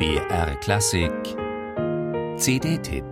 BR 0.00 0.56
Klassik 0.60 1.12
CD-Tipp 2.38 3.04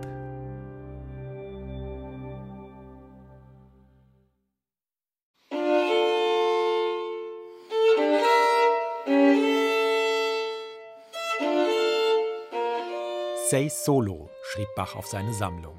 Sei 13.51 13.69
Solo, 13.69 14.31
schrieb 14.41 14.67
Bach 14.75 14.95
auf 14.95 15.05
seine 15.05 15.31
Sammlung. 15.35 15.75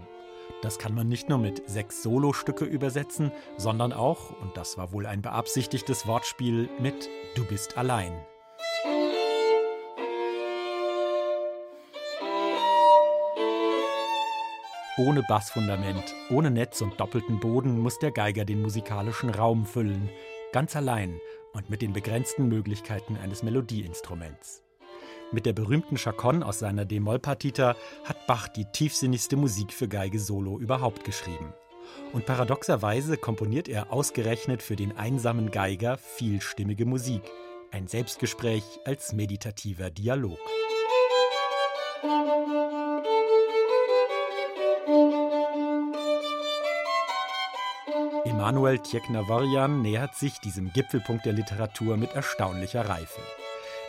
Das 0.62 0.78
kann 0.78 0.94
man 0.94 1.08
nicht 1.08 1.28
nur 1.28 1.38
mit 1.38 1.68
sechs 1.68 2.04
Solostücke 2.04 2.64
übersetzen, 2.64 3.32
sondern 3.56 3.92
auch, 3.92 4.30
und 4.40 4.56
das 4.56 4.78
war 4.78 4.92
wohl 4.92 5.06
ein 5.06 5.22
beabsichtigtes 5.22 6.06
Wortspiel, 6.06 6.68
mit 6.78 7.08
Du 7.34 7.44
bist 7.44 7.76
allein. 7.76 8.12
Ohne 14.96 15.22
Bassfundament, 15.22 16.14
ohne 16.30 16.50
Netz 16.50 16.80
und 16.80 16.98
doppelten 16.98 17.38
Boden 17.38 17.78
muss 17.78 18.00
der 18.00 18.10
Geiger 18.10 18.44
den 18.44 18.60
musikalischen 18.60 19.30
Raum 19.30 19.64
füllen, 19.64 20.10
ganz 20.52 20.74
allein 20.74 21.20
und 21.52 21.70
mit 21.70 21.80
den 21.80 21.92
begrenzten 21.92 22.48
Möglichkeiten 22.48 23.16
eines 23.16 23.44
Melodieinstruments. 23.44 24.64
Mit 25.30 25.46
der 25.46 25.52
berühmten 25.52 25.96
Chaconne 25.96 26.44
aus 26.44 26.58
seiner 26.58 26.84
D-Moll-Partita 26.84 27.76
hat 28.04 28.26
Bach 28.26 28.48
die 28.48 28.64
tiefsinnigste 28.64 29.36
Musik 29.36 29.72
für 29.72 29.86
Geige 29.86 30.18
Solo 30.18 30.58
überhaupt 30.58 31.04
geschrieben. 31.04 31.54
Und 32.12 32.26
paradoxerweise 32.26 33.16
komponiert 33.16 33.68
er 33.68 33.92
ausgerechnet 33.92 34.60
für 34.60 34.74
den 34.74 34.96
einsamen 34.96 35.52
Geiger 35.52 35.98
vielstimmige 35.98 36.84
Musik, 36.84 37.22
ein 37.70 37.86
Selbstgespräch 37.86 38.64
als 38.84 39.12
meditativer 39.12 39.90
Dialog. 39.90 40.38
Emanuel 48.40 48.78
Tjeknavorian 48.78 49.82
nähert 49.82 50.14
sich 50.14 50.40
diesem 50.40 50.72
Gipfelpunkt 50.72 51.26
der 51.26 51.34
Literatur 51.34 51.98
mit 51.98 52.14
erstaunlicher 52.14 52.88
Reife. 52.88 53.20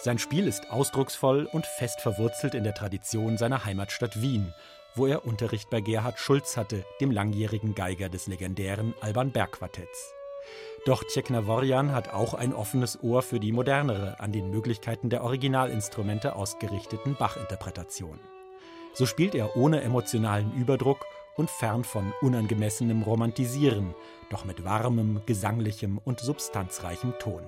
Sein 0.01 0.19
Spiel 0.19 0.45
ist 0.45 0.71
ausdrucksvoll 0.71 1.47
und 1.53 1.65
fest 1.65 2.01
verwurzelt 2.01 2.53
in 2.53 2.65
der 2.65 2.73
Tradition 2.73 3.37
seiner 3.37 3.63
Heimatstadt 3.63 4.21
Wien, 4.21 4.53
wo 4.93 5.05
er 5.05 5.25
Unterricht 5.25 5.69
bei 5.69 5.79
Gerhard 5.79 6.19
Schulz 6.19 6.57
hatte, 6.57 6.83
dem 6.99 7.11
langjährigen 7.11 7.75
Geiger 7.75 8.09
des 8.09 8.27
legendären 8.27 8.93
Alban 8.99 9.31
Berg 9.31 9.53
Quartetts. 9.53 10.13
Doch 10.85 11.05
Tjeknavorian 11.05 11.93
hat 11.93 12.09
auch 12.09 12.33
ein 12.33 12.53
offenes 12.53 13.01
Ohr 13.01 13.21
für 13.21 13.39
die 13.39 13.53
modernere, 13.53 14.19
an 14.19 14.33
den 14.33 14.51
Möglichkeiten 14.51 15.09
der 15.09 15.23
Originalinstrumente 15.23 16.35
ausgerichteten 16.35 17.15
Bach-Interpretation. 17.15 18.19
So 18.93 19.05
spielt 19.05 19.33
er 19.33 19.55
ohne 19.55 19.79
emotionalen 19.79 20.51
Überdruck 20.55 21.05
und 21.35 21.49
fern 21.49 21.83
von 21.83 22.13
unangemessenem 22.21 23.03
Romantisieren, 23.03 23.93
doch 24.29 24.45
mit 24.45 24.63
warmem, 24.63 25.21
gesanglichem 25.25 25.97
und 25.97 26.19
substanzreichem 26.19 27.13
Ton. 27.19 27.43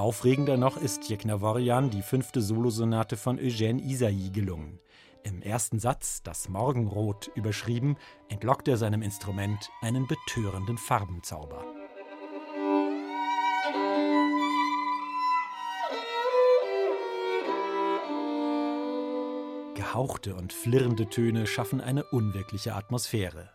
Aufregender 0.00 0.56
noch 0.56 0.78
ist 0.78 1.08
Jeknavorian 1.08 1.90
die 1.90 2.02
fünfte 2.02 2.40
Solosonate 2.40 3.16
von 3.16 3.38
Eugène 3.38 3.80
Isaïe 3.80 4.32
gelungen. 4.32 4.80
Im 5.22 5.42
ersten 5.42 5.78
Satz, 5.78 6.22
das 6.22 6.48
Morgenrot 6.48 7.30
überschrieben, 7.34 7.96
entlockt 8.28 8.66
er 8.66 8.78
seinem 8.78 9.02
Instrument 9.02 9.70
einen 9.82 10.06
betörenden 10.06 10.78
Farbenzauber. 10.78 11.69
Gehauchte 19.80 20.34
und 20.34 20.52
flirrende 20.52 21.08
Töne 21.08 21.46
schaffen 21.46 21.80
eine 21.80 22.04
unwirkliche 22.04 22.74
Atmosphäre. 22.74 23.48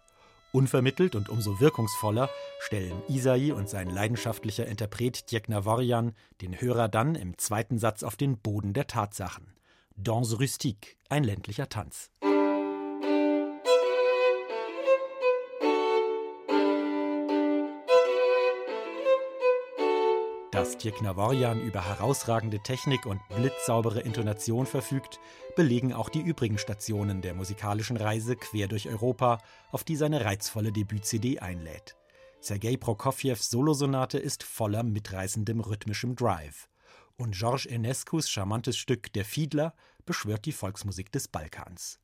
Unvermittelt 0.53 1.15
und 1.15 1.29
umso 1.29 1.59
wirkungsvoller 1.59 2.31
stellen 2.57 2.99
Isai 3.07 3.53
und 3.53 3.69
sein 3.69 3.91
leidenschaftlicher 3.91 4.65
Interpret 4.65 5.27
Tjeknavorian 5.27 6.15
den 6.41 6.59
Hörer 6.59 6.87
dann 6.87 7.13
im 7.13 7.37
zweiten 7.37 7.77
Satz 7.77 8.01
auf 8.01 8.15
den 8.15 8.39
Boden 8.39 8.73
der 8.73 8.87
Tatsachen. 8.87 9.53
Danse 9.97 10.39
rustique, 10.39 10.97
ein 11.09 11.23
ländlicher 11.23 11.69
Tanz. 11.69 12.09
Dass 20.55 20.77
Tjeknavorian 20.77 21.59
über 21.59 21.85
herausragende 21.85 22.59
Technik 22.59 23.05
und 23.05 23.19
blitzsaubere 23.27 23.99
Intonation 23.99 24.65
verfügt, 24.65 25.19
belegen 25.57 25.91
auch 25.91 26.07
die 26.07 26.21
übrigen 26.21 26.57
Stationen 26.57 27.21
der 27.21 27.33
musikalischen 27.33 27.97
Reise 27.97 28.37
quer 28.37 28.69
durch 28.69 28.87
Europa, 28.87 29.39
auf 29.73 29.83
die 29.83 29.97
seine 29.97 30.23
reizvolle 30.23 30.71
Debüt-CD 30.71 31.39
einlädt. 31.39 31.97
Sergei 32.39 32.77
Prokofjews 32.77 33.49
Solosonate 33.49 34.17
ist 34.17 34.43
voller 34.43 34.83
mitreißendem 34.83 35.59
rhythmischem 35.59 36.15
Drive. 36.15 36.69
Und 37.17 37.35
Georges 37.35 37.65
Enescus 37.65 38.29
charmantes 38.29 38.77
Stück 38.77 39.11
Der 39.11 39.25
Fiedler 39.25 39.73
beschwört 40.05 40.45
die 40.45 40.53
Volksmusik 40.53 41.11
des 41.11 41.27
Balkans. 41.27 41.99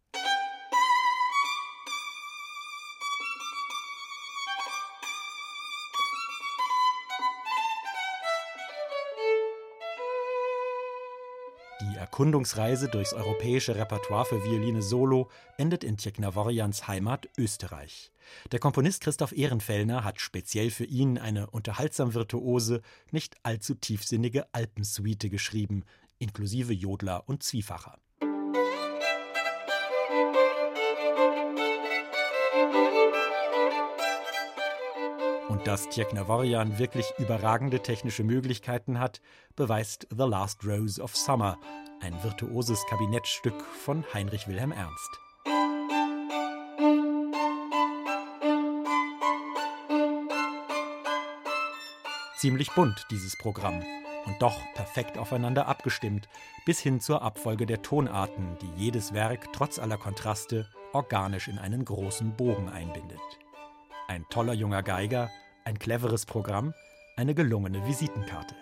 Erkundungsreise 12.02 12.88
durchs 12.88 13.14
europäische 13.14 13.76
Repertoire 13.76 14.26
für 14.26 14.44
Violine 14.44 14.82
Solo 14.82 15.30
endet 15.58 15.84
in 15.84 15.98
Tjeknavorians 15.98 16.88
Heimat 16.88 17.30
Österreich. 17.38 18.12
Der 18.52 18.58
Komponist 18.58 19.04
Christoph 19.04 19.38
Ehrenfellner 19.38 20.04
hat 20.04 20.20
speziell 20.20 20.72
für 20.72 20.86
ihn 20.86 21.20
eine 21.20 21.52
unterhaltsam 21.52 22.16
virtuose, 22.16 22.82
nicht 23.12 23.36
allzu 23.44 23.76
tiefsinnige 23.76 24.48
Alpensuite 24.52 25.30
geschrieben, 25.30 25.84
inklusive 26.18 26.74
Jodler 26.74 27.22
und 27.28 27.44
Zwiefacher. 27.44 28.00
Und 35.52 35.68
dass 35.68 35.90
Tjeknavorian 35.90 36.80
wirklich 36.80 37.14
überragende 37.18 37.82
technische 37.82 38.24
Möglichkeiten 38.24 39.02
hat, 39.02 39.20
beweist 39.58 40.08
The 40.10 40.24
Last 40.24 40.66
Rose 40.66 41.02
of 41.02 41.14
Summer, 41.14 41.60
ein 42.00 42.16
virtuoses 42.24 42.86
Kabinettstück 42.90 43.62
von 43.62 44.06
Heinrich 44.14 44.48
Wilhelm 44.48 44.72
Ernst. 44.72 45.10
Ziemlich 52.38 52.72
bunt 52.72 53.06
dieses 53.12 53.38
Programm 53.38 53.84
und 54.26 54.42
doch 54.42 54.58
perfekt 54.74 55.18
aufeinander 55.18 55.68
abgestimmt, 55.68 56.30
bis 56.66 56.80
hin 56.80 57.02
zur 57.02 57.24
Abfolge 57.24 57.66
der 57.66 57.82
Tonarten, 57.82 58.58
die 58.62 58.82
jedes 58.82 59.14
Werk 59.14 59.52
trotz 59.52 59.80
aller 59.80 59.98
Kontraste 59.98 60.70
organisch 60.94 61.50
in 61.50 61.60
einen 61.60 61.84
großen 61.84 62.38
Bogen 62.38 62.70
einbindet. 62.70 63.41
Ein 64.12 64.26
toller 64.30 64.52
junger 64.52 64.84
Geiger, 64.84 65.30
ein 65.64 65.80
cleveres 65.80 66.26
Programm, 66.26 66.74
eine 67.16 67.34
gelungene 67.34 67.88
Visitenkarte. 67.88 68.56